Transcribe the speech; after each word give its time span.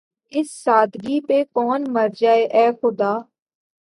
اس 0.31 0.49
سادگی 0.63 1.17
پہ 1.27 1.37
کون 1.55 1.81
مر 1.93 2.09
جائے‘ 2.19 2.43
اے 2.55 2.65
خدا! 2.79 3.11